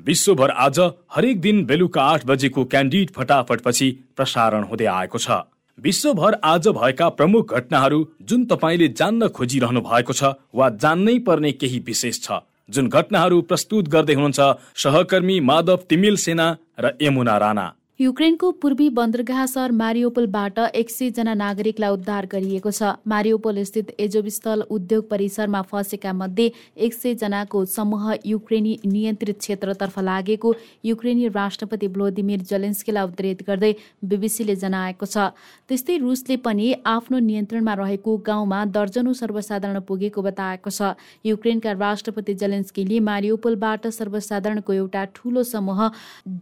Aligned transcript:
विश्वभर 0.00 0.50
आज 0.50 0.78
हरेक 1.14 1.40
दिन 1.40 1.64
बेलुका 1.64 2.02
आठ 2.02 2.24
बजेको 2.26 2.64
क्यान्डिड 2.64 3.10
फटाफटपछि 3.10 3.90
प्रसारण 4.16 4.62
हुँदै 4.62 4.84
आएको 4.84 5.18
छ। 5.18 5.30
विश्वभर 5.78 6.34
आज 6.44 6.68
भएका 6.70 7.08
प्रमुख 7.10 7.54
घटनाहरू 7.54 8.00
जुन 8.22 8.44
तपाईँले 8.44 8.88
जान्न 8.92 9.28
खोजिरहनु 9.28 9.80
भएको 9.80 10.12
छ 10.12 10.32
वा 10.54 10.68
जान्नै 10.76 11.18
पर्ने 11.18 11.52
केही 11.52 11.78
विशेष 11.86 12.20
छ। 12.20 12.40
जुन 12.70 12.88
घटनाहरू 12.88 13.40
प्रस्तुत 13.42 13.88
गर्दै 13.88 14.14
हुनुहुन्छ 14.14 14.40
सहकर्मी 14.76 15.38
माधव 15.42 15.86
तिमिल 15.88 16.16
सेना 16.16 16.50
र 16.80 16.92
यमुना 17.02 17.38
राणा। 17.38 17.66
युक्रेनको 18.00 18.50
पूर्वी 18.52 18.88
बन्दरगाह 18.90 19.44
सहर 19.46 19.72
मारियोपोलबाट 19.72 20.58
एक 20.58 20.88
जना 21.16 21.32
नागरिकलाई 21.34 21.90
उद्धार 21.90 22.26
गरिएको 22.26 22.70
छ। 22.70 22.88
मारियोपोल 23.06 23.62
स्थित 23.64 23.92
एजोबिस्थल 24.00 24.64
उद्योग 24.68 25.08
परिसरमा 25.10 25.60
फँसेका 25.64 26.12
मध्ये 26.12 26.50
एक 26.78 26.94
सय 26.94 27.14
जनाको 27.14 27.64
समूह 27.66 28.14
युक्रेनी 28.26 28.72
नियन्त्रित 28.86 29.38
क्षेत्रतर्फ 29.38 29.98
लागेको 30.00 30.54
युक्रेनी 30.84 31.28
राष्ट्रपति 31.28 31.88
भ्लोदिमिर 31.88 32.40
जलेन्स्कीलाई 32.44 33.04
उद्धित 33.04 33.46
गर्दै 33.46 33.72
बिबिसीले 34.04 34.56
जनाएको 34.56 35.06
छ। 35.06 35.30
त्यस्तै 35.70 35.96
रुसले 35.98 36.36
पनि 36.42 36.74
आफ्नो 36.86 37.18
नियन्त्रणमा 37.20 37.74
रहेको 37.74 38.16
गाउँमा 38.26 38.64
दर्जनौ 38.74 39.12
सर्वसाधारण 39.14 39.80
पुगेको 39.86 40.22
बताएको 40.22 40.70
छ। 40.70 40.90
युक्रेनका 41.24 41.78
राष्ट्रपति 41.78 42.34
जलेन्स्कीले 42.42 43.00
मारियोपोलबाट 43.12 43.86
सर्वसाधारणको 43.92 44.72
एउटा 44.72 45.04
ठूलो 45.14 45.46
समूह 45.46 45.88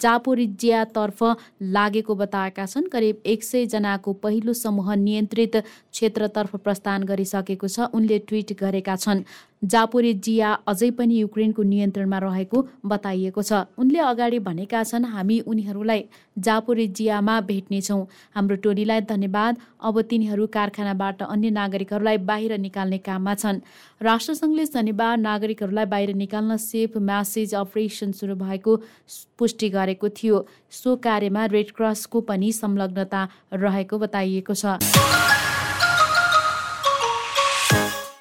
जापोरिजियातर्फ 0.00 1.23
लागेको 1.62 2.14
बताएका 2.14 2.66
छन्। 2.66 2.88
करिब 2.88 3.22
एक 3.26 3.44
सय 3.44 3.66
जनाको 3.66 4.12
पहिलो 4.12 4.52
समूह 4.52 4.94
नियन्त्रित 4.96 5.56
क्षेत्रतर्फ 5.56 6.56
प्रस्थान 6.56 7.04
गरिसकेको 7.04 7.68
छ। 7.68 7.88
उनले 7.94 8.18
ट्विट 8.18 8.52
गरेका 8.60 8.96
छन्। 8.96 9.24
जापोरेजिया 9.62 10.52
अझै 10.66 10.91
पनि 10.91 11.14
युक्रेनको 11.18 11.62
नियन्त्रणमा 11.62 12.18
रहेको 12.18 12.58
बताइएको 12.84 13.42
छ। 13.42 13.52
उनले 13.78 13.98
अगाडि 14.02 14.38
भनेका 14.42 14.82
छन् 14.82 15.05
हामी 15.06 15.38
उनीहरूलाई 15.46 16.05
जापोरेजियामा 16.38 17.41
भेट्नेछौँ। 17.48 18.00
हाम्रो 18.34 18.56
टोलीलाई 18.58 19.00
धन्यवाद। 19.06 19.56
अब 19.80 20.00
तिनीहरू 20.10 20.46
कारखानाबाट 20.50 21.22
अन्य 21.24 21.50
नागरिकहरूलाई 21.52 22.18
बाहिर 22.27 22.58
निकाल्ने 22.58 22.98
काममा 22.98 23.34
छन्। 23.34 23.62
राष्ट्रसङ्घले 24.00 24.66
शनिबार 24.66 25.16
नागरिकहरूलाई 25.18 25.86
बाहिर 25.86 26.14
निकाल्न 26.16 26.56
सेफ 26.58 26.96
म्यासेज 26.98 27.55
अपरेसन 27.55 28.12
सुरु 28.12 28.34
भएको 28.34 28.77
पुष्टि 29.38 29.68
गरेको 29.70 30.08
थियो। 30.10 30.46
सो 30.70 30.96
कार्यमा 30.98 31.44
रेडक्रसको 31.55 32.20
पनि 32.27 32.52
संलग्नता 32.52 33.28
रहेको 33.55 33.98
बताइएको 33.98 34.55
छ। 34.55 35.21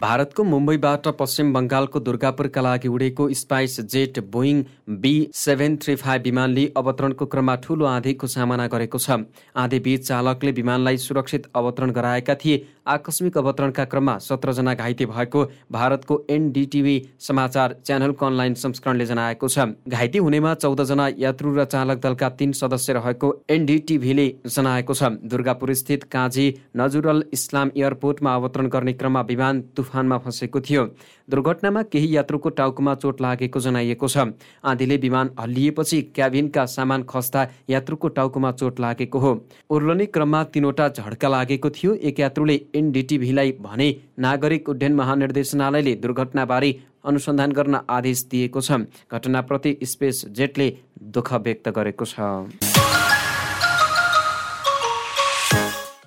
भारतको 0.02 0.44
मुम्बईबाट 0.44 1.08
पश्चिम 1.18 1.52
बङ्गालको 1.54 2.00
दुर्गापुरका 2.02 2.62
लागि 2.62 2.88
उडेको 2.90 3.28
Spice 3.40 3.80
Jet 3.88 4.20
Boeing 4.32 4.64
B 5.02 5.12
seven 5.36 5.76
three 5.78 5.96
five 5.96 6.24
विमानले 6.24 6.64
अवतरणको 6.78 7.26
क्रममा 7.34 7.56
ठूलो 7.66 7.86
आँधीको 7.86 8.28
सामना 8.28 8.66
गरेको 8.68 8.98
छ। 8.98 9.18
आँधीबीच 9.56 10.08
चालकले 10.08 10.52
विमानलाई 10.54 10.98
सुरक्षित 10.98 11.46
अवतरण 11.54 11.92
गराएका 11.92 12.36
थिए। 12.36 12.66
आकस्मिक 12.88 13.38
अवतरणका 13.38 13.86
क्रममा 13.86 14.18
सत्रजना 14.20 14.74
घाइते 14.74 15.06
भएको 15.06 15.44
भारतको 15.72 16.18
एनडिटिभी 16.30 16.96
समाचार 17.22 17.76
च्यानलको 17.86 18.26
अनलाइन 18.26 18.54
संस्करणले 18.64 19.06
जनाएको 19.06 19.48
छ। 19.48 19.68
घाइते 19.88 20.18
हुनेमा 20.20 20.54
चौधजना 20.56 21.08
यात्रु 21.18 21.54
र 21.54 21.66
चालक 21.68 22.02
दलका 22.02 22.30
तीन 22.42 22.58
सदस्य 22.62 22.94
रहेको 22.94 23.32
एनडिटिभीले 23.50 24.28
जनाएको 24.50 24.94
छ। 24.94 25.14
दुर्गापुर 25.28 25.74
स्थित 25.76 26.10
काजी 26.12 26.50
नजुरल 26.78 27.24
इस्लाम 27.34 27.72
एयरपोर्टमा 27.78 28.36
अवतरण 28.36 28.74
गर्ने 28.74 28.94
क्रममा 28.96 29.22
विमान 29.30 29.64
तुफानमा 29.92 30.18
फँसेको 30.18 30.60
थियो। 30.62 30.84
दुर्घटनामा 31.28 31.82
केही 31.84 32.16
यात्रुको 32.16 32.50
टाउकोमा 32.50 32.94
चोट 32.96 33.22
लागेको 33.22 33.60
जनाइएको 33.60 34.08
छ। 34.08 34.32
आँधीले 34.64 34.98
विमान 34.98 35.30
हल्लिएपछि 35.40 36.02
क्याबिनका 36.16 36.66
सामान 36.66 37.04
खस्दा 37.04 37.48
यात्रुको 37.70 38.08
टाउकोमा 38.08 38.52
चोट 38.52 38.80
लागेको 38.80 39.20
हो। 39.20 39.32
उर्लने 39.70 40.06
क्रममा 40.08 40.44
तिनवटा 40.46 40.88
झड्का 40.90 41.28
लागेको 41.28 41.70
थियो। 41.70 41.94
एक 41.94 42.20
यात्रुले 42.20 42.56
एनडिटिभीलाई 42.76 43.52
भने 43.60 43.90
नागरिक 44.20 44.70
उड्डयन 44.70 44.96
महानिर्देशनालयले 44.96 45.96
दुर्घटनाबारे 45.98 46.72
अनुसन्धान 47.06 47.52
गर्न 47.52 47.80
आदेश 47.90 48.24
दिएको 48.32 48.62
छ। 48.62 48.88
घटनाप्रति 49.12 49.78
स्पेस 49.84 50.26
जेटले 50.32 50.74
दुःख 51.12 51.34
व्यक्त 51.36 51.70
गरेको 51.70 52.06
छ। 52.06 53.01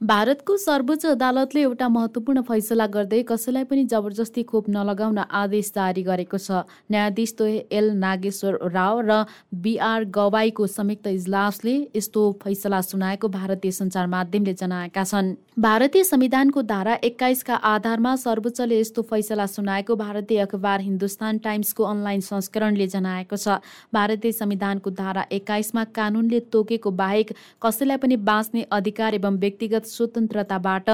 भारतको 0.05 0.57
सर्वोच्च 0.57 1.05
अदालतले 1.07 1.61
एउटा 1.61 1.89
महत्त्वपूर्ण 1.89 2.41
फैसला 2.45 2.87
गर्दै 2.95 3.21
कसैलाई 3.29 3.65
पनि 3.69 3.85
जबरजस्ती 3.93 4.43
खोप 4.45 4.69
नलगाउन 4.69 5.19
आदेश 5.19 5.71
जारी 5.77 6.03
गरेको 6.05 6.39
छ। 6.39 6.59
न्यायाधीश 6.93 7.33
तो 7.39 7.47
एल 7.73 7.89
नागेश्वर 7.97 8.59
राव 8.75 9.01
र 9.01 9.17
बिआर 9.65 10.05
गवाईको 10.13 10.67
संयुक्त 10.69 11.07
इजलासले 11.09 11.77
यस्तो 11.97 12.25
फैसला 12.43 12.81
सुनाएको 12.83 13.29
भारतीय 13.31 13.73
सञ्चार 13.73 14.07
माध्यमले 14.07 14.55
जनाएका 14.55 15.05
छन्। 15.05 15.33
भारतीय 15.59 16.05
संविधानको 16.05 16.63
धारा 16.65 16.99
एक्काइसका 17.03 17.55
आधारमा 17.65 18.15
सर्वोच्चले 18.19 18.81
यस्तो 18.81 19.03
फैसला 19.09 19.47
सुनाएको 19.47 19.97
भारतीय 19.97 20.39
अखबार 20.41 20.81
हिन्दुस्तान 20.81 21.39
टाइम्सको 21.39 21.85
अनलाइन 21.85 22.21
संस्करणले 22.29 22.87
जनाएको 22.89 23.37
छ। 23.39 23.57
भारतीय 23.95 24.33
संविधानको 24.35 24.91
धारा 24.93 25.27
एक्काइसमा 25.33 25.85
कानुनले 25.97 26.45
तोकेको 26.53 26.91
बाहेक 26.93 27.35
कसैलाई 27.63 28.05
पनि 28.05 28.17
बाँच्ने 28.27 28.69
अधिकार 28.73 29.15
एवं 29.15 29.41
व्यक्तिगत 29.41 29.93
स्वतन्त्रताबाट 29.97 30.91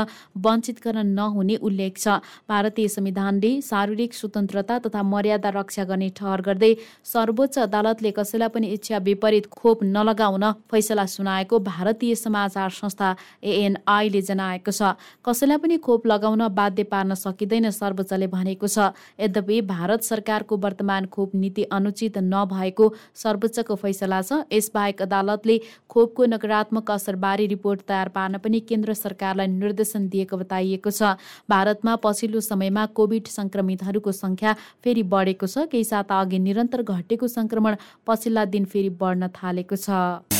वञ्चित 0.46 0.80
गर्न 0.84 1.06
नहुने 1.08 1.56
उल्लेख 1.62 1.98
छ। 1.98 2.18
भारतीय 2.48 2.88
संविधानले 2.90 3.52
शारीरिक 3.62 4.14
स्वतन्त्रता 4.14 4.78
तथा 4.80 5.02
मर्यादा 5.04 5.54
रक्षा 5.56 5.84
गर्ने 5.86 6.08
ठहर 6.16 6.40
गर्दै 6.42 6.72
सर्वोच्च 7.06 7.58
अदालतले 7.60 8.10
कसैलाई 8.12 8.48
पनि 8.50 8.72
इच्छा 8.74 8.98
विपरीत 9.08 9.46
खोप 9.52 9.88
नलगाउन 9.88 10.50
फैसला 10.70 11.06
सुनाएको 11.08 11.58
भारतीय 11.64 12.14
समाचार 12.16 12.70
संस्था 12.72 13.14
एएनआईले 13.44 14.22
जनाए 14.22 14.38
जनाएको 14.40 14.72
छ। 14.72 14.96
कसैलाई 15.24 15.58
पनि 15.58 15.76
खोप 15.78 16.06
लगाउन 16.06 16.42
बाध्य 16.50 16.84
पार्न 16.84 17.14
सकिँदैन 17.14 17.70
सर्वोच्चले 17.70 18.26
भनेको 18.26 18.66
छ। 18.66 18.90
यद्यपि 19.20 19.60
भारत 19.62 20.02
सरकारको 20.02 20.56
वर्तमान 20.58 21.06
खोप 21.06 21.34
नीति 21.34 21.62
अनुचित 21.70 22.18
नभएको 22.24 22.86
सर्वोच्चको 23.14 23.74
फैसला 23.76 24.20
छ। 24.22 24.44
यसबाहेक 24.52 25.02
अदालतले 25.02 25.58
खोपको 25.88 26.24
नकारात्मक 26.26 26.90
असरबारे 26.90 27.46
रिपोर्ट 27.46 27.80
तयार 27.88 28.08
पार्न 28.10 28.38
पनि 28.38 28.60
केन्द्र 28.62 28.89
सरकारलाई 28.94 29.46
निर्देशन 29.46 30.08
दिएको 30.08 30.36
बताइएको 30.36 30.90
छ। 30.90 31.14
भारतमा 31.50 31.96
पछिल्लो 32.04 32.40
समयमा 32.40 32.86
कोभिड 32.96 33.26
संक्रमितहरूको 33.28 34.12
संख्या 34.12 34.56
फेरि 34.84 35.02
बढेको 35.04 35.46
छ। 35.46 35.68
केही 35.68 35.84
साता 35.84 36.20
अघि 36.20 36.38
निरन्तर 36.38 36.82
घटेको 36.82 37.28
संक्रमण 37.28 37.76
पछिल्ला 38.06 38.44
दिन 38.44 38.64
फेरि 38.64 38.90
बढ्न 39.00 39.28
थालेको 39.28 39.76
छ। 39.76 40.39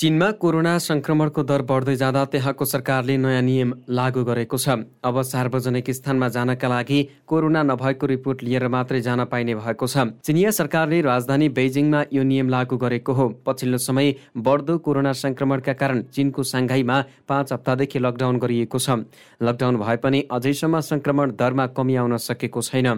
चीनमा 0.00 0.30
कोरोना 0.40 0.72
संक्रमणको 0.80 1.42
दर 1.44 1.62
बढ्दै 1.68 1.94
जाँदा 2.00 2.24
त्यहाँको 2.32 2.64
सरकारले 2.64 3.16
नयाँ 3.20 3.42
नियम 3.44 3.72
लागू 3.90 4.22
गरेको 4.24 4.56
छ। 4.56 4.88
अब 5.04 5.20
सार्वजनिक 5.22 5.90
स्थानमा 5.90 6.28
जानका 6.32 6.68
लागि 6.68 7.00
कोरोना 7.28 7.62
नभएको 7.62 8.06
रिपोर्ट 8.06 8.42
लिएर 8.42 8.68
मात्रै 8.72 9.00
जान 9.04 9.24
पाइने 9.28 9.54
भएको 9.54 9.86
छ। 9.86 10.08
चिनिया 10.24 10.50
सरकारले 10.56 11.00
राजधानी 11.04 11.48
बेजिङमा 11.52 12.00
यो 12.16 12.22
नियम 12.24 12.48
लागू 12.48 12.76
गरेको 12.80 13.12
हो। 13.12 13.28
पछिल्लो 13.44 13.78
समय 13.78 14.14
बढ्दो 14.40 14.78
कोरोना 14.80 15.12
संक्रमणका 15.20 15.72
कारण 15.76 16.02
चीनको 16.08 16.42
साङ्घाईमा 16.48 16.96
पाँच 17.28 17.52
हप्तादेखि 17.52 17.98
लकडाउन 18.00 18.38
गरिएको 18.40 18.78
छ। 18.80 19.04
लकडाउन 19.44 19.76
भए 19.76 19.96
पनि 20.00 20.24
अझैसम्म 20.32 20.80
संक्रमण 20.80 21.36
दरमा 21.36 21.66
कमी 21.76 21.94
आउन 22.00 22.16
सकेको 22.16 22.60
छैन। 22.62 22.88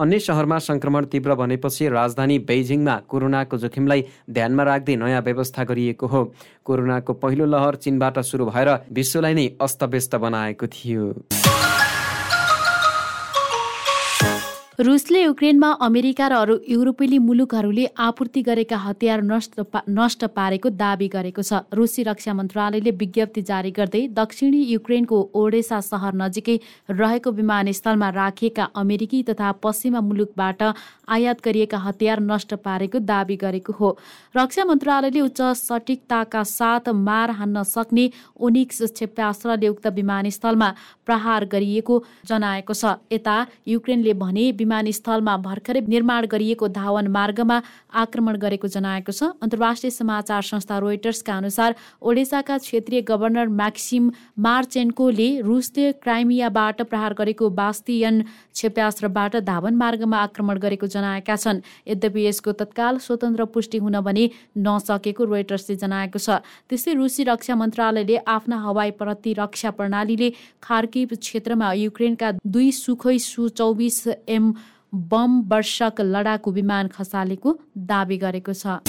अन्य 0.00 0.18
सहरमा 0.18 0.58
संक्रमण 0.58 1.04
तीव्र 1.04 1.34
भनेपछि 1.34 1.88
राजधानी 1.88 2.38
बेजिङमा 2.38 2.94
कोरोनाको 3.08 3.58
जोखिमलाई 3.58 4.04
ध्यानमा 4.30 4.62
राख्दै 4.62 4.96
नयाँ 4.96 5.22
व्यवस्था 5.22 5.64
गरिएको 5.64 6.06
हो। 6.06 6.22
कोरोनाको 6.64 7.12
पहिलो 7.18 7.46
लहर 7.46 7.74
चीनबाट 7.82 8.18
सुरु 8.22 8.46
भएर 8.46 8.68
विश्वलाई 8.92 9.34
नै 9.34 9.46
अस्तव्यस्त 9.60 10.14
बनाएको 10.16 10.66
थियो। 10.68 11.12
रुसले 14.78 15.22
युक्रेनमा 15.22 15.68
अमेरिका 15.82 16.26
र 16.28 16.34
अरू 16.38 16.54
युरोपेली 16.70 17.18
मुलुकहरूले 17.18 17.84
आपूर्ति 17.98 18.42
गरेका 18.42 18.76
हतियार 18.78 19.22
नष्ट 19.22 19.60
पा, 19.62 19.80
नष्ट 19.90 20.24
पारेको 20.30 20.70
दावी 20.72 21.08
गरेको 21.10 21.42
छ। 21.42 21.66
रुसी 21.74 22.02
रक्षा 22.06 22.32
मन्त्रालयले 22.32 22.90
विज्ञप्ति 22.94 23.42
जारी 23.42 23.70
गर्दै 23.74 24.02
दक्षिणी 24.14 24.60
युक्रेनको 24.70 25.18
ओडेसा 25.34 25.80
सहर 25.82 26.14
नजिकै 26.14 26.56
रहेको 26.92 27.30
विमानस्थलमा 27.32 28.08
राखिएका 28.10 28.64
अमेरिकी 28.76 29.22
तथा 29.24 29.50
पश्चिमा 29.58 30.00
मुलुकबाट 30.00 30.62
आयात 30.62 31.42
गरिएका 31.42 31.78
हतियार 31.78 32.20
नष्ट 32.22 32.54
पारेको 32.62 32.98
दावी 33.02 33.36
गरेको 33.36 33.72
हो। 33.72 33.90
रक्षा 34.34 34.64
मन्त्रालयले 34.64 35.20
उच्च 35.20 35.40
सटिकताका 35.58 36.42
साथ 36.44 36.94
मार 37.02 37.34
हान्न 37.34 37.66
सक्ने 37.66 38.06
ओनिक्स 38.38 38.94
क्षेप्यास्त्रले 38.94 39.68
उक्त 39.68 39.86
विमानस्थलमा 39.98 40.70
प्रहार 41.02 41.50
गरिएको 41.50 42.00
जनाएको 42.30 42.72
छ। 42.74 42.94
यता 43.10 43.36
युक्रेनले 43.66 44.14
भने 44.14 44.46
विमानस्थलमा 44.68 45.36
भर्खरै 45.40 45.80
निर्माण 45.88 46.26
गरिएको 46.28 46.68
धावन 46.76 47.06
मार्गमा 47.08 47.56
आक्रमण 47.96 48.36
गरेको 48.38 48.68
जनाएको 48.68 49.12
छ। 49.12 49.32
अन्तर्राष्ट्रिय 49.40 49.90
समाचार 49.90 50.42
संस्था 50.44 50.78
रोइटर्सका 50.78 51.36
अनुसार 51.36 51.74
ओडेसाका 52.02 52.56
क्षेत्रीय 52.58 53.00
गभर्नर 53.08 53.48
म्याक्सिम 53.48 54.10
मार्चेन्कोले 54.38 55.28
रुसले 55.40 55.86
क्राइमियाबाट 56.04 56.82
प्रहार 56.84 57.14
गरेको 57.18 57.48
बास्तियन 57.50 58.20
क्षेप्यास्त्रबाट 58.22 59.36
धावन 59.48 59.74
मार्गमा 59.74 60.18
आक्रमण 60.18 60.58
गरेको 60.58 60.86
जनाएका 60.88 61.36
छन्। 61.38 61.62
यद्यपि 61.88 62.26
यसको 62.26 62.52
तत्काल 62.60 62.98
स्वतन्त्र 62.98 63.44
पुष्टि 63.54 63.78
हुन 63.78 64.00
भने 64.02 64.24
नसकेको 64.58 65.24
रोइटर्सले 65.24 65.76
जनाएको 65.78 66.18
छ। 66.18 66.44
त्यस्तै 66.68 66.92
रुसी 67.00 67.22
रक्षा 67.24 67.54
मन्त्रालयले 67.56 68.16
आफ्ना 68.28 68.56
हवाई 68.66 68.90
प्रतिरक्षा 69.00 69.70
प्रणालीले 69.72 70.28
खार्की 70.62 71.04
क्षेत्रमा 71.08 71.72
युक्रेनका 71.78 72.32
दुई 72.44 72.70
सुखै 72.74 73.18
सु 73.18 73.48
चौबिस 73.58 73.98
एम 74.28 74.52
बम 74.92 75.40
वर्षक 75.48 76.00
लडाकु 76.00 76.50
विमान 76.52 76.88
खसालेको 76.88 77.58
दावी 77.78 78.16
गरेको 78.18 78.52
छ। 78.52 78.80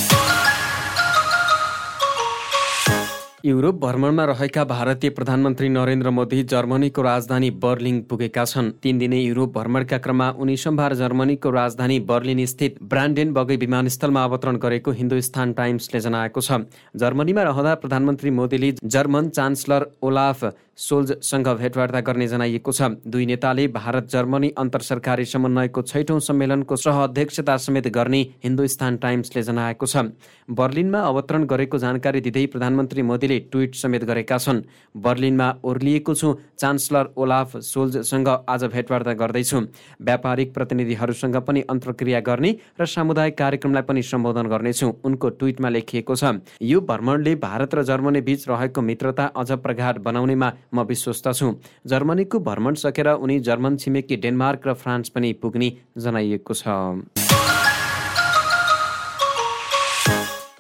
युरोप 3.46 3.75
भ्रमणमा 3.75 4.24
रहेका 4.25 4.63
भारतीय 4.66 5.10
प्रधानमन्त्री 5.10 5.68
नरेन्द्र 5.69 6.10
मोदी 6.10 6.44
जर्मनीको 6.44 7.01
राजधानी 7.01 7.50
बर्लिन 7.57 8.01
पुगेका 8.10 8.44
छन्। 8.46 8.72
तीन 8.84 8.98
दिने 9.00 9.19
युरोप 9.19 9.54
भ्रमणका 9.54 9.98
क्रममा 9.98 10.30
उनी 10.40 10.56
सोमबार 10.57 10.94
जर्मनीको 10.94 11.50
राजधानी 11.50 12.00
बर्लिन 12.04 12.45
स्थित 12.45 12.84
ब्रान्डेन 12.84 13.31
बगै 13.34 13.56
विमानस्थलमा 13.57 14.24
अवतरण 14.24 14.56
गरेको 14.57 14.92
हिन्दुस्तान 14.92 15.54
टाइम्सले 15.54 16.00
जनाएको 16.00 16.42
छ। 16.42 16.68
जर्मनीमा 16.95 17.44
रहँदा 17.44 17.75
प्रधानमन्त्री 17.75 18.31
मोदीले 18.31 18.72
जर्मन 18.84 19.30
चान्सलर 19.31 19.88
ओलाफ 20.02 20.44
सोल्जसँग 20.80 21.48
भेटवार्ता 21.60 22.00
गर्ने 22.02 22.28
जनाइएको 22.28 22.72
छ। 22.72 22.81
दुई 23.04 23.26
नेताले 23.26 23.68
भारत 23.70 24.08
जर्मनी 24.10 24.50
अन्तर 24.58 24.81
सरकारी 24.81 25.26
समन्वयको 25.26 25.81
छैठौँ 25.84 26.20
सम्मेलनको 26.20 26.76
सह 26.76 27.04
अध्यक्षता 27.04 27.56
समेत 27.60 27.88
गर्ने 27.92 28.22
हिन्दुस्तान 28.44 28.98
टाइम्सले 28.98 29.42
जनाएको 29.44 29.86
छ। 29.86 30.16
बर्लिनमा 30.50 31.00
अवतरण 31.02 31.44
गरेको 31.46 31.78
जानकारी 31.78 32.22
दिँदै 32.22 32.46
प्रधानमन्त्री 32.48 33.02
मोदीले 33.02 33.40
ट्विट 33.52 33.76
समेत 33.76 34.04
गरेका 34.04 34.38
छन्। 34.38 34.62
बर्लिनमा 34.98 35.48
ओर्लिएको 35.64 36.16
छु। 36.16 36.34
चान्सलर 36.58 37.10
ओलाफ 37.18 37.58
सोल्जसँग 37.58 38.28
आज 38.48 38.64
भेटवार्ता 38.72 39.14
गर्दैछु। 39.16 39.60
व्यापारिक 40.00 40.54
प्रतिनिधिहरूसँग 40.54 41.36
पनि 41.44 41.62
अन्तर्क्रिया 41.70 42.20
गर्ने 42.22 42.56
र 42.80 42.86
सामुदायिक 42.88 43.38
कार्यक्रमलाई 43.38 43.84
पनि 43.84 44.02
सम्बोधन 44.06 44.48
गर्नेछु 44.48 44.88
उनको 45.04 45.30
ट्विटमा 45.30 45.70
लेखिएको 45.70 46.16
छ। 46.16 46.40
यो 46.62 46.81
भ्रमणले 46.81 47.36
भारत 47.36 47.76
र 47.76 47.84
जर्मनी 47.84 48.22
बीच 48.22 48.48
रहेको 48.50 48.81
मित्रता 48.81 49.26
अझ 49.36 49.52
प्रगाढ 49.60 49.98
बनाउनेमा 50.00 50.52
म 50.74 50.83
विश्वस्त 50.86 51.27
छु। 51.31 51.54
जर्मनीको 51.88 52.39
भ्रमण 52.39 52.74
सकेर 52.83 53.07
उनी 53.10 53.39
जर्मन 53.42 53.77
छिमेकी 53.77 54.16
डेनमार्क 54.18 54.68
र 54.68 54.74
फ्रान्स 54.74 55.10
पनि 55.10 55.33
पुग्ने 55.42 55.69
जनाइएको 55.98 56.54
छ। 56.54 57.49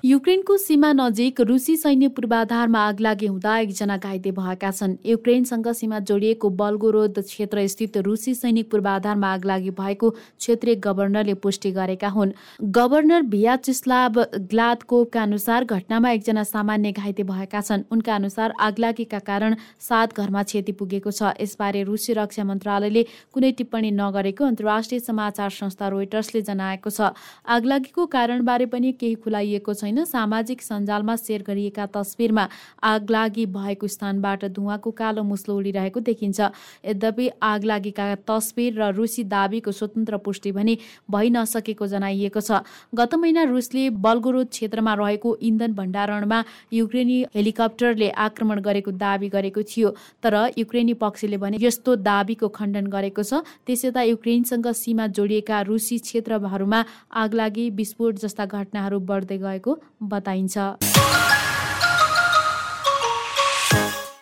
युक्रेनको 0.09 0.55
सीमा 0.57 0.91
नजिक 0.93 1.39
रुसी 1.47 1.75
सैन्य 1.77 2.07
पूर्वाधारमा 2.09 2.79
आग 2.81 2.99
लागे 2.99 3.27
हुँदा 3.27 3.57
एकजना 3.57 3.97
घाइते 3.99 4.31
भएका 4.33 4.69
छन्। 4.71 4.95
युक्रेनसँग 5.05 5.67
सीमा 5.71 5.99
जोडिएको 6.01 6.49
बल्गोरोद 6.51 7.19
क्षेत्र 7.19 7.65
स्थित 7.67 7.97
रुसी 8.07 8.33
सैनिक 8.35 8.69
पूर्वाधारमा 8.71 9.33
आग 9.33 9.45
लागि 9.45 9.69
भएको 9.71 10.09
क्षेत्रीय 10.09 10.75
गभर्नरले 10.85 11.33
पुष्टि 11.43 11.71
गरेका 11.71 12.09
हुन्। 12.09 12.31
गभर्नर 12.77 13.21
भियाचिस्लाभ 13.33 14.17
ग्लादकोभका 14.49 15.21
अनुसार 15.23 15.65
घटनामा 15.65 16.11
एकजना 16.11 16.43
सामान्य 16.45 16.91
घाइते 16.93 17.23
भएका 17.23 17.61
छन्। 17.61 17.83
उनका 17.91 18.15
अनुसार 18.15 18.53
आगलागीका 18.59 19.19
कारण 19.29 19.55
सात 19.79 20.17
घरमा 20.17 20.43
क्षति 20.43 20.71
पुगेको 20.81 21.11
छ। 21.11 21.35
यसबारे 21.39 21.83
रुसी 21.83 22.13
रक्षा 22.13 22.43
मन्त्रालयले 22.45 23.05
कुनै 23.29 23.51
टिप्पणी 23.61 23.91
नगरेको 24.01 24.45
अन्तर्राष्ट्रिय 24.45 24.99
समाचार 25.01 25.49
संस्था 25.59 25.87
रोइटर्सले 25.93 26.41
जनाएको 26.49 26.89
छ। 26.89 27.13
आगलागीको 27.59 28.05
कारणबारे 28.17 28.65
पनि 28.73 28.91
केही 28.97 29.15
खुलाइएको 29.21 29.73
छैन। 29.75 29.97
सामाजिक 30.05 30.61
सञ्जालमा 30.61 31.15
सेयर 31.15 31.43
गरिएका 31.43 31.85
तस्विरमा 31.89 32.47
आगलागी 32.83 33.45
भएको 33.47 33.87
स्थानबाट 33.89 34.45
धुवाको 34.49 34.91
कालो 34.91 35.23
मुस्लो 35.23 35.57
उडिरहेको 35.57 35.99
देखिन्छ। 36.01 36.39
यद्यपि 36.85 37.29
आगलागीका 37.43 38.15
तस्विर 38.27 38.81
र 38.81 38.91
रुसी 38.93 39.23
दावीको 39.25 39.71
स्वतन्त्र 39.71 40.17
पुष्टि 40.19 40.51
भने 40.51 40.77
भइ 41.11 41.29
नसकेको 41.29 41.87
जनाइएको 41.87 42.41
छ। 42.41 42.61
गत 42.95 43.15
महिना 43.15 43.43
रुसले 43.45 43.89
बल्गोरोद 43.99 44.47
क्षेत्रमा 44.49 44.93
रहेको 44.95 45.35
इन्धन 45.41 45.73
भण्डारणमा 45.73 46.43
युक्रेनी 46.73 47.17
हेलिकप्टरले 47.35 48.09
आक्रमण 48.09 48.59
गरेको 48.61 48.91
दावी 48.93 49.29
गरेको 49.29 49.63
थियो। 49.63 49.89
तर 50.23 50.35
युक्रेनी 50.57 50.93
पक्षले 50.95 51.37
भने 51.37 51.57
यस्तो 51.61 51.95
दावीको 52.03 52.47
खण्डन 52.49 52.87
गरेको 52.87 53.23
छ। 53.23 53.41
त्यसयता 53.65 54.01
युक्रेनसँग 54.03 54.67
सीमा 54.73 55.07
जोडिएका 55.09 55.61
रुसी 55.61 55.97
क्षेत्रहरूमा 55.99 56.83
आगलागी 57.13 57.69
विस्फोट 57.71 58.15
जस्ता 58.19 58.45
घटनाहरू 58.45 58.99
बढ्दै 58.99 59.37
गएको 59.39 59.71
बताइन्छ। 60.03 60.57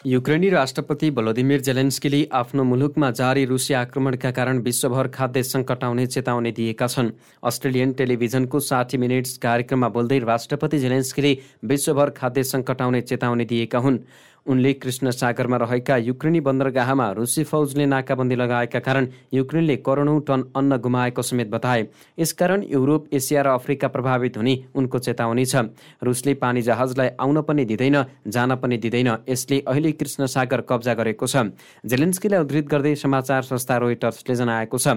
युक्रेनी 0.06 0.50
राष्ट्रपति 0.50 1.10
भलोदिमिर 1.12 1.62
जेलेन्स्कीले 1.62 2.28
आफ्नो 2.34 2.64
मुलुकमा 2.64 3.10
जारी 3.12 3.44
रुसी 3.46 3.74
आक्रमणका 3.74 4.32
कारण 4.32 4.60
विश्वभर 4.64 5.08
खाद्य 5.08 5.44
सङ्कट 5.44 5.84
आउने 5.84 6.06
चेतावनी 6.08 6.52
दिएका 6.52 6.88
छन्। 6.88 7.12
अस्ट्रेलियन 7.44 7.92
टेलिभिजनको 7.94 8.60
साठी 8.60 8.98
मिनट्स 8.98 9.38
कार्यक्रममा 9.38 9.90
बोल्दै 9.90 10.20
राष्ट्रपति 10.20 10.80
जेलेन्स्कीले 10.80 11.38
विश्वभर 11.66 12.10
खाद्य 12.18 12.44
सङ्कट 12.44 12.82
आउने 12.82 13.02
चेतावनी 13.02 13.46
दिएका 13.46 13.80
हुन्। 13.80 14.00
उनले 14.48 14.74
कृष्ण 14.74 15.12
सागरमा 15.12 15.58
रहेका 15.58 15.96
युक्रेनी 16.00 16.40
बन्दरगाहमा 16.42 17.10
रुसी 17.12 17.44
फौजले 17.44 17.86
नाकाबन्दी 17.86 18.36
लगाएका 18.36 18.80
कारण 18.80 19.08
युक्रेनले 19.34 19.76
करोडौँ 19.78 20.20
टन 20.28 20.44
अन्न 20.56 20.78
गुमाएको 20.78 21.22
समेत 21.22 21.50
बताए। 21.50 21.88
यसकारण 22.20 22.64
युरोप 22.70 23.08
एसिया 23.14 23.42
र 23.42 23.48
अफ्रिका 23.50 23.88
प्रभावित 23.88 24.38
हुने 24.38 24.56
उनको 24.76 25.00
चेतावनी 25.00 25.46
छ। 25.46 25.56
रुसले 26.02 26.34
पानी 26.34 26.62
जहाजलाई 26.62 27.10
आउन 27.20 27.42
पनि 27.42 27.66
दिँदैन 27.66 27.98
जान 28.28 28.56
पनि 28.56 28.78
दिँदैन 28.78 29.10
यसले 29.30 29.60
अहिले 29.68 29.92
कृष्ण 29.94 30.26
सागर 30.28 30.62
कब्जा 30.70 30.94
गरेको 30.94 31.28
छ। 31.28 31.52
जेलेन्स्कीलाई 31.84 32.40
उद्धृत 32.40 32.66
गर्दै 32.68 32.96
समाचार 32.98 33.42
संस्था 33.44 33.78
रोइटर्सले 33.78 34.36
जनाएको 34.36 34.78
छ। 34.78 34.88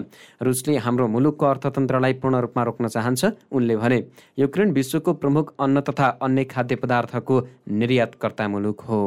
रुसले 0.41 0.77
हाम्रो 0.79 1.09
मुलुकको 1.09 1.47
अर्थतन्त्रलाई 1.47 2.13
पूर्ण 2.23 2.41
रूपमा 2.41 2.63
रोक्न 2.63 2.89
चाहन्छ 2.89 3.51
उनले 3.51 3.77
भने 3.77 3.99
युक्रेन 4.39 4.73
विश्वको 4.73 5.13
प्रमुख 5.19 5.55
अन्न 5.59 5.81
तथा 5.81 6.09
अन्य 6.23 6.45
खाद्य 6.47 6.77
पदार्थको 6.77 7.43
निर्यातकर्ता 7.69 8.49
मुलुक 8.49 8.81
हो। 8.89 9.03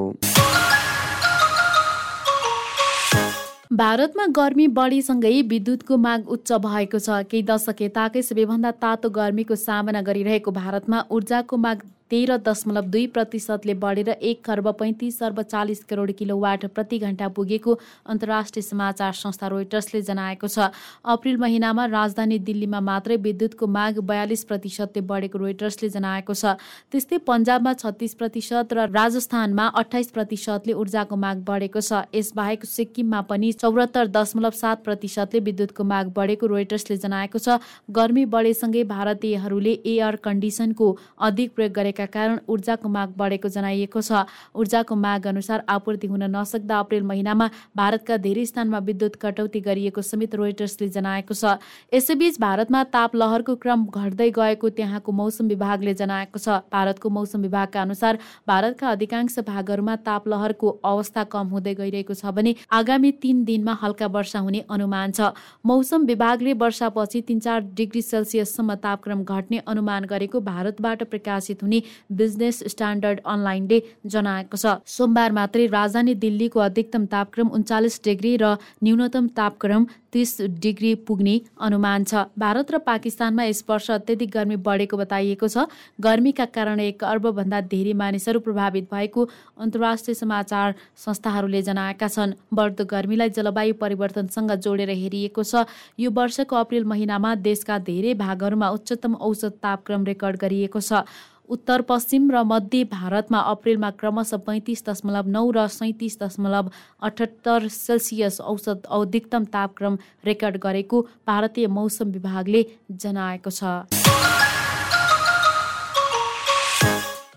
भारतमा 3.71 4.25
गर्मी 4.27 4.67
बढीसँगै 4.67 5.41
विद्युतको 5.41 5.97
माग 5.97 6.27
उच्च 6.29 6.51
भएको 6.63 6.99
छ। 6.99 7.23
केही 7.31 7.43
दशक 7.43 7.81
यताकै 7.81 8.21
सबैभन्दा 8.21 8.71
तातो 8.77 9.09
गर्मीको 9.09 9.55
सामना 9.55 10.01
गरिरहेको 10.03 10.51
भारतमा 10.51 10.99
ऊर्जाको 11.09 11.57
माग 11.57 11.81
तेह्र 12.13 12.35
दशमलव 12.37 12.89
दुई 12.93 13.05
प्रतिशतले 13.09 13.73
बढेर 13.73 14.09
एक 14.11 14.41
खर्ब 14.45 14.67
पैँतिस 14.79 15.15
अर्ब 15.23 15.41
चालिस 15.43 15.83
करोड 15.83 16.11
किलोवाट 16.13 16.65
प्रति 16.71 16.97
घन्टा 16.99 17.27
पुगेको 17.33 17.73
अन्तर्राष्ट्रिय 18.05 18.63
समाचार 18.63 19.13
संस्था 19.13 19.47
रोइटर्सले 19.47 20.01
जनाएको 20.03 20.47
छ। 20.47 20.67
अप्रिल 21.07 21.37
महिनामा 21.37 21.85
राजधानी 21.87 22.37
दिल्लीमा 22.41 22.79
मात्रै 22.81 23.17
विद्युतको 23.19 23.67
माग 23.67 23.97
बयालिस 24.05 24.43
प्रतिशतले 24.43 25.01
बढेको 25.03 25.39
रोइटर्सले 25.39 25.89
जनाएको 25.89 26.33
छ। 26.33 26.53
त्यस्तै 26.93 27.17
पन्जाबमा 27.25 27.73
छत्तिस 27.81 28.13
प्रतिशत 28.13 28.73
र 28.73 28.85
राजस्थानमा 28.91 29.65
अठाइस 29.73 30.13
प्रतिशतले 30.13 30.73
ऊर्जाको 30.75 31.15
माग 31.17 31.41
बढेको 31.49 31.81
छ। 31.81 32.03
यसबाहेक 32.13 32.65
सिक्किममा 32.67 33.23
पनि 33.25 33.51
चौरात्तर 33.57 34.13
दशमलव 34.19 34.59
सात 34.61 34.85
प्रतिशतले 34.85 35.43
विद्युतको 35.49 35.89
माग 35.95 36.13
बढेको 36.13 36.51
रोइटर्सले 36.53 36.99
जनाएको 36.99 37.41
छ। 37.41 37.57
गर्मी 37.91 38.29
बढेसँगै 38.37 38.85
भारतीयहरूले 38.93 39.75
एयर 39.97 40.21
कन्डिसनको 40.23 40.93
अधिक 41.23 41.57
प्रयोग 41.57 41.73
गरेका 41.73 42.01
भएका 42.03 42.11
कारण 42.13 42.39
ऊर्जाको 42.47 42.89
माग 42.89 43.13
बढेको 43.17 43.49
जनाइएको 43.49 44.01
छ। 44.01 44.25
ऊर्जाको 44.55 44.95
माग 44.95 45.27
अनुसार 45.27 45.63
आपूर्ति 45.69 46.07
हुन 46.07 46.23
नसक्दा 46.25 46.79
अप्रेल 46.79 47.03
महिनामा 47.03 47.49
भारतका 47.75 48.17
धेरै 48.17 48.45
स्थानमा 48.45 48.79
विद्युत 48.79 49.15
कटौती 49.15 49.59
गरिएको 49.61 50.01
समेत 50.01 50.35
रोइटर्सले 50.35 50.87
जनाएको 50.89 51.33
छ। 51.33 51.57
यसैबीच 51.93 52.39
भारतमा 52.39 52.83
ताप 52.91 53.15
लहरको 53.15 53.55
क्रम 53.55 53.85
घट्दै 53.87 54.29
गएको 54.31 54.69
त्यहाँको 54.69 55.11
मौसम 55.13 55.47
विभागले 55.47 55.93
जनाएको 55.93 56.39
छ। 56.39 56.59
भारतको 56.67 57.09
मौसम 57.09 57.41
विभागका 57.41 57.81
अनुसार 57.81 58.19
भारतका 58.47 58.89
अधिकांश 58.89 59.39
भागहरूमा 59.41 59.95
ताप 60.03 60.27
लहरको 60.27 60.69
अवस्था 60.83 61.23
कम 61.31 61.47
हुँदै 61.47 61.73
गइरहेको 61.75 62.13
छ 62.13 62.33
भने 62.33 62.55
आगामी 62.71 63.11
तीन 63.23 63.43
दिनमा 63.45 63.77
हल्का 63.81 64.07
वर्षा 64.09 64.39
हुने 64.39 64.63
अनुमान 64.69 65.11
छ। 65.11 65.31
मौसम 65.65 66.05
विभागले 66.05 66.53
वर्षापछि 66.59 67.21
तिन 67.23 67.39
चार 67.39 67.61
डिग्री 67.73 68.01
सेल्सियससम्म 68.03 68.75
तापक्रम 68.83 69.23
घट्ने 69.25 69.57
अनुमान 69.67 70.05
गरेको 70.05 70.39
भारतबाट 70.43 71.03
प्रकाशित 71.05 71.63
हुने 71.63 71.81
बिजनेस 72.11 72.63
स्ट्यान्डर्ड 72.67 73.19
अनलाइनले 73.25 73.81
जनाएको 74.07 74.57
छ। 74.57 74.65
सोमबार 74.87 75.31
मात्रै 75.31 75.65
राजधानी 75.69 76.13
दिल्लीको 76.17 76.59
अधिकतम 76.61 77.05
तापक्रम 77.07 77.47
उन्चालिस 77.51 77.99
डिग्री 78.03 78.35
र 78.37 78.55
न्यूनतम 78.83 79.27
तापक्रम 79.33 79.85
तिस 80.13 80.31
डिग्री 80.61 80.93
पुग्ने 81.03 81.35
अनुमान 81.59 82.03
छ। 82.03 82.29
भारत 82.37 82.71
र 82.71 82.77
पाकिस्तानमा 82.85 83.43
यस 83.43 83.63
वर्ष 83.69 83.89
अत्यधिक 83.91 84.29
गर्मी 84.29 84.55
बढेको 84.61 84.97
बताइएको 84.97 85.47
छ। 85.47 85.65
गर्मीका 85.99 86.45
कारण 86.53 86.79
एक 86.79 87.03
अर्बभन्दा 87.03 87.61
धेरै 87.67 87.93
मानिसहरू 87.93 88.39
प्रभावित 88.39 88.93
भएको 88.93 89.21
अन्तर्राष्ट्रिय 89.57 90.15
समाचार 90.15 90.75
संस्थाहरूले 90.97 91.61
जनाएका 91.63 92.07
छन्। 92.07 92.33
बढ्दो 92.53 92.85
गर्मीलाई 92.85 93.29
जलवायु 93.33 93.73
परिवर्तनसँग 93.75 94.51
जोडेर 94.61 94.89
हेरिएको 94.91 95.43
छ। 95.43 95.65
यो 95.97 96.11
वर्षको 96.11 96.55
अप्रेल 96.55 96.85
महिनामा 96.85 97.35
देशका 97.41 97.77
धेरै 97.81 98.13
भागहरूमा 98.13 98.69
उच्चतम 98.69 99.15
औसत 99.17 99.57
तापक्रम 99.63 100.05
रेकर्ड 100.05 100.37
गरिएको 100.37 100.79
छ। 100.79 101.01
उत्तर 101.49 101.81
पश्चिम 101.87 102.29
र 102.31 102.43
मध्य 102.43 102.83
भारतमा 102.91 103.39
अप्रेलमा 103.51 103.89
क्रमशः 103.99 104.37
पैँतिस 104.45 104.85
दशमलव 104.85 105.27
नौ 105.29 105.49
र 105.51 105.67
सैँतिस 105.69 106.19
दशमलव 106.21 106.71
अठहत्तर 107.01 107.67
सेल्सियस 107.69 108.39
औसत 108.41 108.87
अधिकतम 108.91 109.45
तापक्रम 109.53 109.97
रेकर्ड 110.25 110.57
गरेको 110.63 111.01
भारतीय 111.27 111.67
मौसम 111.67 112.11
विभागले 112.11 112.65
जनाएको 112.91 113.49
छ। 113.51 114.02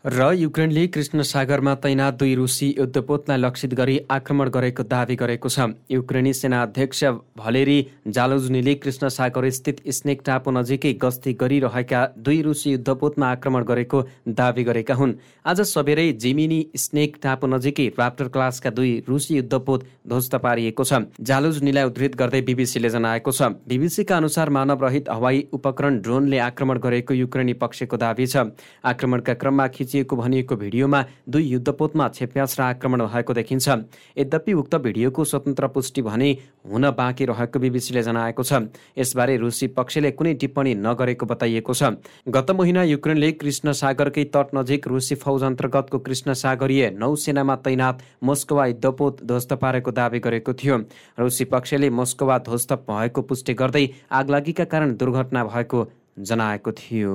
र 0.06 0.30
युक्रेनले 0.32 0.86
कृष्ण 0.86 1.22
सागरमा 1.22 1.74
तैनात 1.74 2.14
दुई 2.14 2.34
रुसी 2.34 2.66
युद्धपोतलाई 2.78 3.38
लक्षित 3.38 3.72
गरी 3.74 3.98
आक्रमण 4.10 4.48
गरेको 4.54 4.82
दावी 4.84 5.14
गरेको 5.16 5.48
छ। 5.48 5.74
युक्रेनी 5.90 6.32
सेना 6.32 6.60
अध्यक्ष 6.62 7.02
भलेरी 7.36 7.78
जालोजुनीले 8.08 8.74
कृष्ण 8.76 9.08
सागर 9.08 9.48
स्थित 9.50 9.80
स्नेक 9.90 10.22
टापु 10.26 10.50
नजिकै 10.52 10.92
गस्ती 11.02 11.32
गरिरहेका 11.40 12.04
दुई 12.18 12.40
रुसी 12.42 12.70
युद्धपोतमा 12.70 13.26
आक्रमण 13.28 13.64
गरेको 13.64 14.02
दावी 14.30 14.64
गरेका 14.64 14.94
हुन्। 14.94 15.14
आज 15.44 15.60
सबेरै 15.64 16.06
जिमिनी 16.14 16.60
स्नेक 16.76 17.18
टापु 17.22 17.46
नजिकै 17.48 17.88
राप्टर 17.98 18.28
क्लासका 18.28 18.70
दुई 18.70 18.92
रुसी 19.08 19.36
युद्धपोत 19.36 19.84
ध्वस्त 20.06 20.34
पारिएको 20.38 20.84
छ। 20.84 21.02
जालोजुनीलाई 21.20 21.84
उद्धृत 21.84 22.14
गर्दै 22.14 22.42
बिबिसीले 22.46 22.90
जनाएको 22.90 23.32
छ। 23.32 23.50
बिबिसीका 23.66 24.16
अनुसार 24.16 24.54
मानवरहित 24.54 25.10
हवाई 25.10 25.44
उपकरण 25.52 25.98
ड्रोनले 25.98 26.38
आक्रमण 26.46 26.78
गरेको 26.78 27.14
युक्रेनी 27.16 27.58
पक्षको 27.58 27.96
दावी 27.98 28.26
छ। 28.28 28.54
आक्रमणका 28.86 29.34
क्रममा 29.34 29.66
खिची 29.68 29.94
खिचिएको 29.96 30.16
भनिएको 30.16 30.56
भिडियोमा 30.56 31.04
दुई 31.28 31.44
युद्धपोतमा 31.46 32.08
छेप्यास 32.10 32.58
र 32.60 32.62
आक्रमण 32.62 33.00
भएको 33.06 33.32
देखिन्छ। 33.32 33.68
यद्यपि 34.18 34.52
उक्त 34.52 34.74
भिडियोको 34.76 35.24
स्वतन्त्र 35.24 35.66
पुष्टि 35.68 36.02
भने 36.02 36.30
हुन 36.68 36.90
बाँकी 36.92 37.24
रहेको 37.24 37.58
बिबिसीले 37.58 38.02
जनाएको 38.02 38.42
छ। 38.42 38.68
यसबारे 38.98 39.36
रुसी 39.36 39.66
पक्षले 39.72 40.10
कुनै 40.12 40.34
टिप्पणी 40.36 40.74
नगरेको 40.76 41.26
बताइएको 41.26 41.72
छ। 41.72 41.96
गत 42.28 42.50
महिना 42.52 42.82
युक्रेनले 42.84 43.32
कृष्ण 43.32 43.72
सागरकै 43.72 44.24
तट 44.28 44.52
नजिक 44.54 44.88
रुसी 44.88 45.14
फौज 45.16 45.42
अन्तर्गतको 45.44 45.98
कृष्ण 45.98 46.32
सागरीय 46.34 46.90
नौसेनामा 46.92 47.56
तैनात 47.64 48.02
मोस्कोवा 48.22 48.66
युद्धपोत 48.66 49.24
ध्वस्त 49.24 49.52
पारेको 49.56 49.90
दावी 49.92 50.18
गरेको 50.20 50.52
थियो। 50.52 50.76
रुसी 51.18 51.44
पक्षले 51.46 51.90
मोस्कोवा 51.90 52.38
ध्वस्त 52.44 52.72
भएको 52.84 53.22
पुष्टि 53.22 53.54
गर्दै 53.54 53.88
आगलागीका 54.12 54.64
कारण 54.66 54.96
दुर्घटना 54.96 55.44
भएको 55.46 55.86
जनाएको 56.18 56.72
थियो। 56.74 57.14